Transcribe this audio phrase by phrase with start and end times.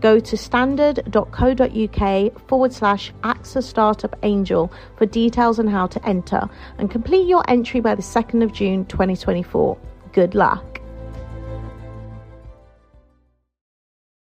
[0.00, 6.48] Go to standard.co.uk forward slash AXA Startup Angel for details on how to enter
[6.78, 9.76] and complete your entry by the 2nd of June 2024.
[10.12, 10.78] Good luck.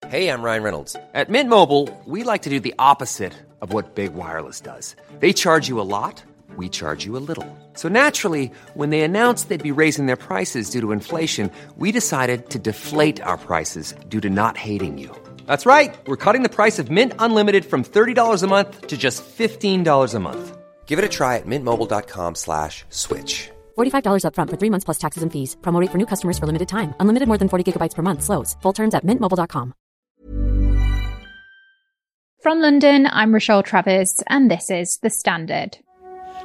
[0.07, 0.95] Hey, I'm Ryan Reynolds.
[1.13, 4.95] At Mint Mobile, we like to do the opposite of what Big Wireless does.
[5.20, 6.23] They charge you a lot,
[6.55, 7.45] we charge you a little.
[7.73, 12.51] So naturally, when they announced they'd be raising their prices due to inflation, we decided
[12.51, 15.24] to deflate our prices due to not hating you.
[15.45, 15.94] That's right.
[16.08, 20.20] We're cutting the price of Mint Unlimited from $30 a month to just $15 a
[20.20, 20.58] month.
[20.85, 23.49] Give it a try at mintmobile.com slash switch.
[23.77, 25.57] $45 upfront for three months plus taxes and fees.
[25.62, 26.93] Promote for new customers for limited time.
[27.02, 28.24] Unlimited more than 40 gigabytes per month.
[28.24, 28.55] Slows.
[28.62, 29.74] Full terms at mintmobile.com.
[32.46, 35.80] From London, I'm Rochelle Travers, and this is The Standard.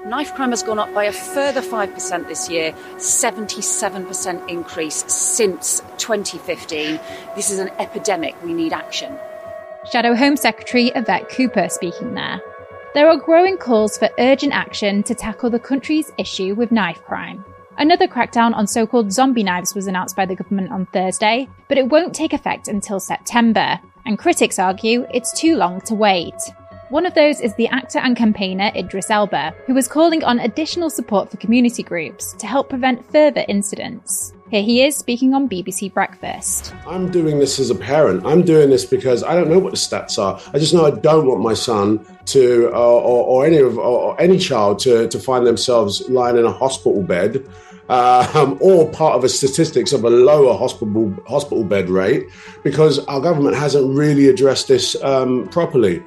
[0.07, 6.99] Knife crime has gone up by a further 5% this year, 77% increase since 2015.
[7.37, 8.35] This is an epidemic.
[8.43, 9.17] We need action.
[9.91, 12.41] Shadow Home Secretary Yvette Cooper speaking there.
[12.93, 17.45] There are growing calls for urgent action to tackle the country's issue with knife crime.
[17.79, 21.79] Another crackdown on so called zombie knives was announced by the government on Thursday, but
[21.79, 26.35] it won't take effect until September, and critics argue it's too long to wait.
[26.91, 30.91] One of those is the actor and campaigner Idris Elba, who was calling on additional
[30.91, 34.35] support for community groups to help prevent further incidents.
[34.51, 36.75] Here he is speaking on BBC Breakfast.
[36.85, 38.27] I'm doing this as a parent.
[38.27, 40.41] I'm doing this because I don't know what the stats are.
[40.53, 44.21] I just know I don't want my son to, uh, or, or, any of, or
[44.21, 47.47] any child to, to find themselves lying in a hospital bed
[47.89, 52.27] um, or part of a statistics of a lower hospital hospital bed rate
[52.65, 56.03] because our government hasn't really addressed this um, properly.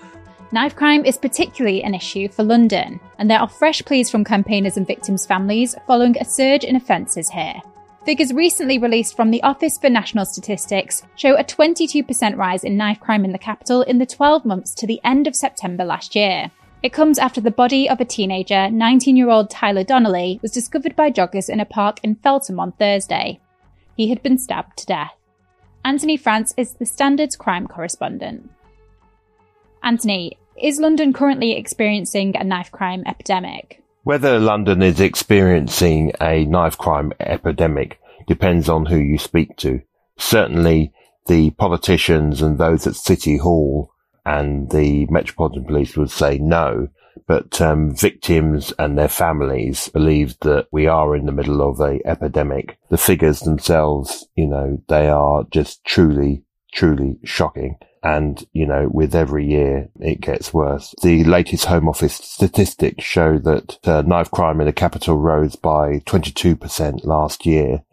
[0.52, 4.76] Knife crime is particularly an issue for London, and there are fresh pleas from campaigners
[4.76, 7.62] and victims' families following a surge in offences here.
[8.06, 13.00] Figures recently released from the Office for National Statistics show a 22% rise in knife
[13.00, 16.52] crime in the capital in the 12 months to the end of September last year.
[16.82, 20.98] It comes after the body of a teenager, 19 year old Tyler Donnelly, was discovered
[20.98, 23.40] by joggers in a park in Feltham on Thursday.
[23.96, 25.16] He had been stabbed to death.
[25.86, 28.52] Anthony France is the Standards crime correspondent.
[29.82, 33.83] Anthony, is London currently experiencing a knife crime epidemic?
[34.04, 39.82] Whether London is experiencing a knife crime epidemic depends on who you speak to.
[40.18, 40.92] Certainly,
[41.28, 43.94] the politicians and those at City Hall
[44.26, 46.90] and the Metropolitan Police would say no,
[47.28, 52.06] but um, victims and their families believe that we are in the middle of a
[52.06, 52.78] epidemic.
[52.90, 56.44] The figures themselves, you know, they are just truly,
[56.74, 57.78] truly shocking.
[58.04, 60.94] And, you know, with every year, it gets worse.
[61.02, 66.00] The latest Home Office statistics show that uh, knife crime in the capital rose by
[66.00, 67.84] 22% last year,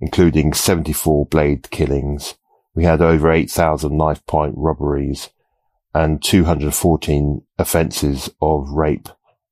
[0.00, 2.34] including 74 blade killings.
[2.74, 5.28] We had over 8,000 knife point robberies
[5.94, 9.10] and 214 offences of rape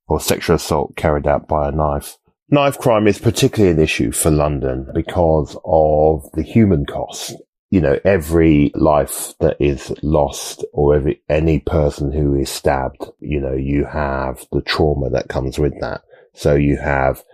[0.09, 2.16] or sexual assault carried out by a knife.
[2.48, 7.34] Knife crime is particularly an issue for London because of the human cost
[7.71, 13.41] you know, every life that is lost or every, any person who is stabbed, you
[13.41, 16.03] know, you have the trauma that comes with that.
[16.32, 17.25] So you have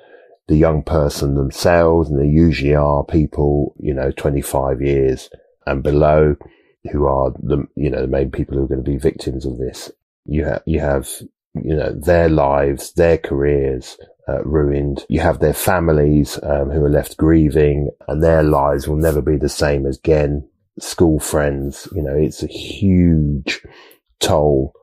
[0.48, 5.28] the young person themselves, and they usually are people, you know, 25 years
[5.66, 6.36] and below
[6.90, 9.58] who are the, you know, the main people who are going to be victims of
[9.58, 9.90] this.
[10.24, 11.08] You have, you have,
[11.54, 15.04] you know, their lives, their careers, uh, ruined.
[15.08, 19.36] You have their families um, who are left grieving, and their lives will never be
[19.36, 20.48] the same again.
[20.78, 23.62] School friends, you know, it's a huge
[24.20, 24.74] toll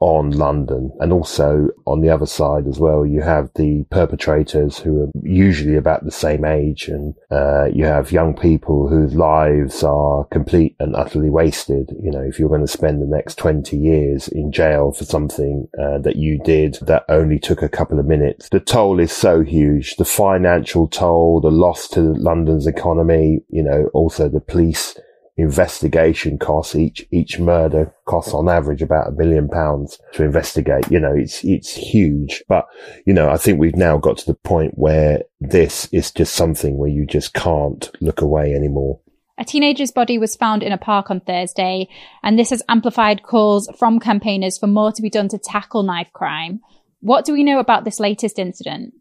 [0.00, 0.90] on London.
[0.98, 5.76] And also on the other side as well, you have the perpetrators who are usually
[5.76, 10.96] about the same age and, uh, you have young people whose lives are complete and
[10.96, 11.94] utterly wasted.
[12.02, 15.68] You know, if you're going to spend the next 20 years in jail for something,
[15.78, 19.42] uh, that you did that only took a couple of minutes, the toll is so
[19.42, 19.96] huge.
[19.96, 24.98] The financial toll, the loss to London's economy, you know, also the police
[25.40, 31.00] investigation costs each each murder costs on average about a million pounds to investigate you
[31.00, 32.66] know it's it's huge but
[33.06, 36.76] you know i think we've now got to the point where this is just something
[36.76, 39.00] where you just can't look away anymore
[39.38, 41.88] a teenager's body was found in a park on Thursday,
[42.22, 46.12] and this has amplified calls from campaigners for more to be done to tackle knife
[46.12, 46.60] crime.
[47.00, 48.92] What do we know about this latest incident?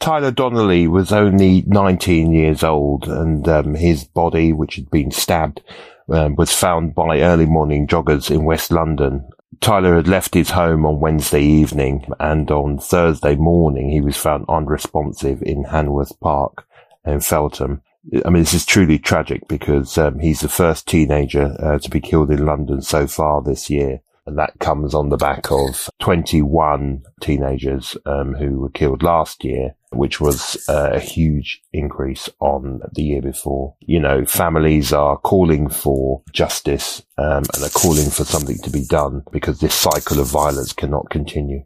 [0.00, 5.62] Tyler Donnelly was only 19 years old, and um, his body, which had been stabbed,
[6.08, 9.28] um, was found by early morning joggers in West London.
[9.60, 14.44] Tyler had left his home on Wednesday evening, and on Thursday morning he was found
[14.48, 16.66] unresponsive in Hanworth Park
[17.04, 17.82] in Feltham.
[18.24, 22.00] I mean, this is truly tragic because um, he's the first teenager uh, to be
[22.00, 24.00] killed in London so far this year.
[24.26, 29.76] And that comes on the back of 21 teenagers um, who were killed last year,
[29.92, 33.76] which was uh, a huge increase on the year before.
[33.80, 38.84] You know, families are calling for justice um, and are calling for something to be
[38.84, 41.64] done because this cycle of violence cannot continue.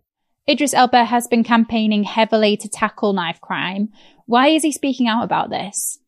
[0.48, 3.90] Idris Elba has been campaigning heavily to tackle knife crime.
[4.26, 5.98] Why is he speaking out about this?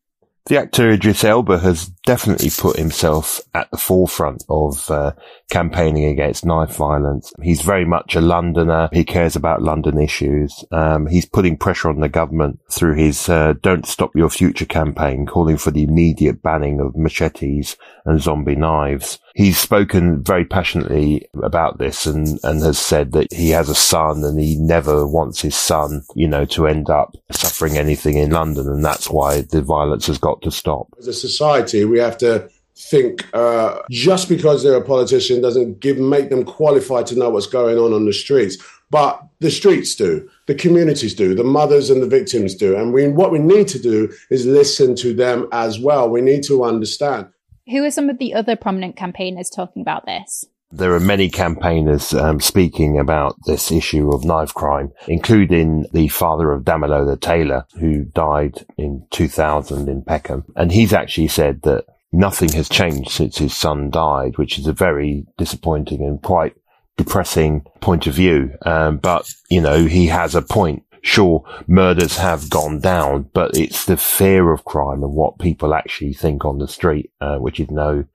[0.47, 5.13] The actor Idris Elba has definitely put himself at the forefront of uh,
[5.49, 7.31] campaigning against knife violence.
[7.41, 8.89] He's very much a Londoner.
[8.91, 10.65] He cares about London issues.
[10.69, 15.25] Um, he's putting pressure on the government through his uh, Don't Stop Your Future campaign,
[15.25, 19.19] calling for the immediate banning of machetes and zombie knives.
[19.33, 24.23] He's spoken very passionately about this and, and has said that he has a son
[24.23, 28.67] and he never wants his son, you know, to end up suffering anything in London.
[28.67, 30.87] And that's why the violence has got to stop.
[30.99, 35.97] As a society, we have to think uh, just because they're a politician doesn't give
[35.97, 38.57] make them qualified to know what's going on on the streets.
[38.89, 43.07] But the streets do, the communities do, the mothers and the victims do, and we
[43.07, 46.09] what we need to do is listen to them as well.
[46.09, 47.27] We need to understand.
[47.69, 50.45] Who are some of the other prominent campaigners talking about this?
[50.71, 56.51] There are many campaigners um, speaking about this issue of knife crime, including the father
[56.51, 60.45] of Damilola Taylor, who died in 2000 in Peckham.
[60.55, 64.73] And he's actually said that nothing has changed since his son died, which is a
[64.73, 66.55] very disappointing and quite
[66.97, 68.53] depressing point of view.
[68.65, 73.85] Um, but, you know, he has a point sure, murders have gone down, but it's
[73.85, 77.69] the fear of crime and what people actually think on the street, uh, which is
[77.69, 78.05] no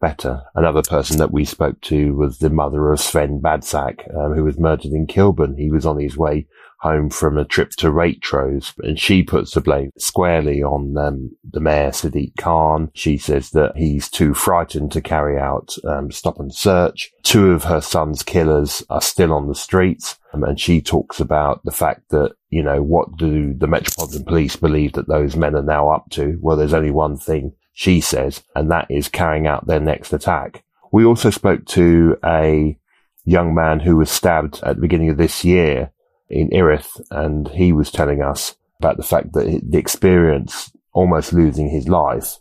[0.00, 0.42] better.
[0.54, 4.58] Another person that we spoke to was the mother of Sven Badzak, um, who was
[4.58, 5.56] murdered in Kilburn.
[5.56, 6.46] He was on his way
[6.80, 11.60] home from a trip to Waitrose, and she puts the blame squarely on um, the
[11.60, 12.90] mayor Sadiq Khan.
[12.94, 17.10] She says that he's too frightened to carry out um, stop and search.
[17.22, 21.64] Two of her son's killers are still on the streets, um, and she talks about
[21.64, 25.62] the fact that you know what do the Metropolitan Police believe that those men are
[25.62, 26.38] now up to?
[26.40, 30.64] Well, there's only one thing she says, and that is carrying out their next attack.
[30.90, 32.78] We also spoke to a
[33.26, 35.90] young man who was stabbed at the beginning of this year
[36.30, 41.68] in Erith, and he was telling us about the fact that the experience, almost losing
[41.68, 42.38] his life,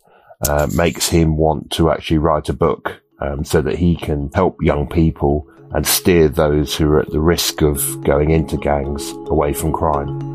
[0.48, 4.56] uh, makes him want to actually write a book um, so that he can help
[4.62, 9.52] young people and steer those who are at the risk of going into gangs away
[9.52, 10.35] from crime.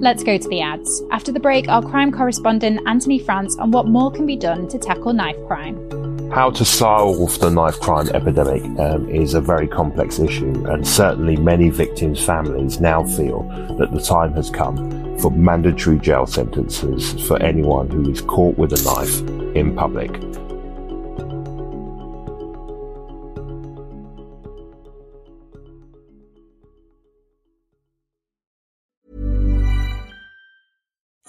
[0.00, 1.02] Let's go to the ads.
[1.10, 4.78] After the break, our crime correspondent Anthony France on what more can be done to
[4.78, 6.30] tackle knife crime.
[6.30, 11.36] How to solve the knife crime epidemic um, is a very complex issue, and certainly
[11.36, 13.42] many victims' families now feel
[13.78, 18.72] that the time has come for mandatory jail sentences for anyone who is caught with
[18.72, 19.20] a knife
[19.54, 20.10] in public.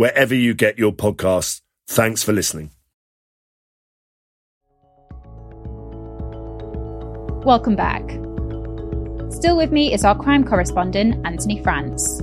[0.00, 1.60] wherever you get your podcasts.
[1.86, 2.70] Thanks for listening.
[7.44, 8.08] Welcome back.
[9.30, 12.16] Still with me is our crime correspondent, Anthony France.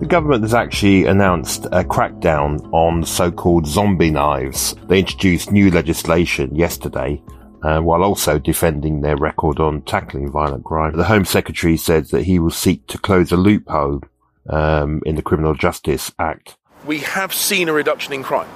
[0.00, 4.74] The government has actually announced a crackdown on so called zombie knives.
[4.88, 7.22] They introduced new legislation yesterday
[7.62, 10.96] uh, while also defending their record on tackling violent crime.
[10.96, 14.00] The Home Secretary said that he will seek to close a loophole
[14.48, 16.56] um, in the Criminal Justice Act.
[16.84, 18.48] We have seen a reduction in crime.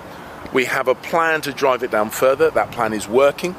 [0.52, 2.50] We have a plan to drive it down further.
[2.50, 3.54] That plan is working.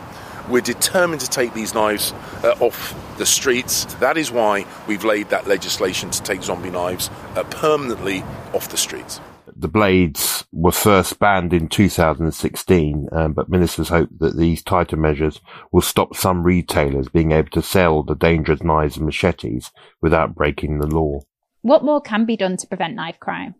[0.50, 3.86] We're determined to take these knives uh, off the streets.
[3.95, 8.77] That is why we've laid that legislation to take zombie knives uh, permanently off the
[8.77, 9.19] streets.
[9.55, 15.41] The blades were first banned in 2016, um, but ministers hope that these tighter measures
[15.72, 20.79] will stop some retailers being able to sell the dangerous knives and machetes without breaking
[20.79, 21.22] the law.
[21.62, 23.55] What more can be done to prevent knife crime?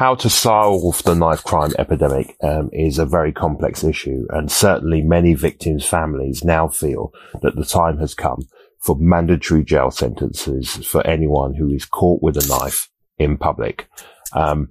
[0.00, 5.02] How to solve the knife crime epidemic um, is a very complex issue, and certainly
[5.02, 11.06] many victims' families now feel that the time has come for mandatory jail sentences for
[11.06, 12.88] anyone who is caught with a knife
[13.18, 13.90] in public.
[14.32, 14.70] Um,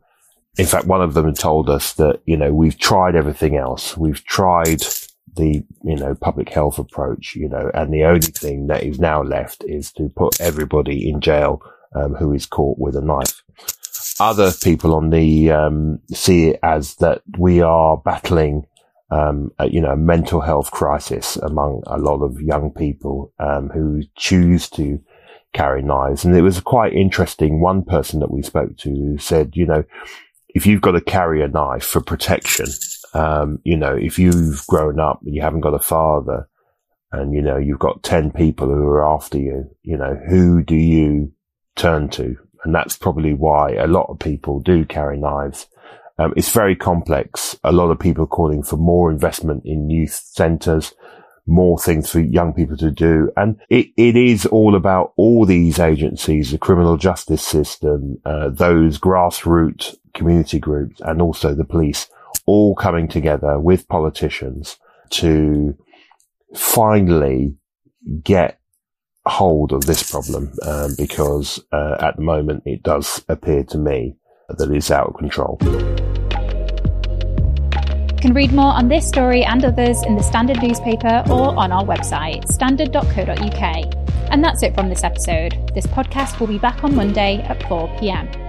[0.58, 3.96] in fact, one of them told us that, you know, we've tried everything else.
[3.96, 4.82] We've tried
[5.36, 9.22] the, you know, public health approach, you know, and the only thing that is now
[9.22, 11.62] left is to put everybody in jail
[11.94, 13.39] um, who is caught with a knife
[14.20, 18.66] other people on the um, see it as that we are battling,
[19.12, 23.70] um, a, you know, a mental health crisis among a lot of young people um,
[23.70, 25.00] who choose to
[25.54, 26.26] carry knives.
[26.26, 27.62] And it was quite interesting.
[27.62, 29.84] One person that we spoke to said, you know,
[30.50, 32.68] if you've got to carry a knife for protection,
[33.14, 36.48] um, you know, if you've grown up and you haven't got a father,
[37.12, 40.76] and you know you've got ten people who are after you, you know, who do
[40.76, 41.32] you
[41.76, 42.38] turn to?
[42.64, 45.68] And that's probably why a lot of people do carry knives.
[46.18, 47.58] Um, it's very complex.
[47.64, 50.94] A lot of people are calling for more investment in youth centres,
[51.48, 53.32] more things for young people to do.
[53.38, 59.00] And it, it is all about all these agencies, the criminal justice system, uh, those
[59.00, 62.08] grassroots community groups and also the police
[62.46, 64.78] all coming together with politicians
[65.10, 65.78] to
[66.56, 67.56] finally
[68.24, 68.59] get
[69.30, 74.16] hold of this problem um, because uh, at the moment it does appear to me
[74.50, 75.58] that it's out of control.
[78.20, 81.72] You can read more on this story and others in the Standard newspaper or on
[81.72, 83.96] our website, standard.co.uk.
[84.32, 85.54] And that's it from this episode.
[85.74, 88.49] This podcast will be back on Monday at 4 pm.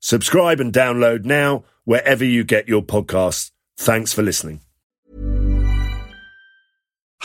[0.00, 3.50] Subscribe and download now wherever you get your podcasts.
[3.76, 4.60] Thanks for listening.